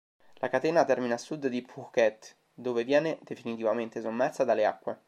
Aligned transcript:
La 0.39 0.49
catena 0.49 0.83
termina 0.83 1.13
a 1.13 1.17
sud 1.19 1.45
dI 1.47 1.61
Phuket, 1.61 2.35
dove 2.51 2.83
viene 2.83 3.19
definitivamente 3.21 4.01
sommersa 4.01 4.43
dalle 4.43 4.65
acque. 4.65 4.99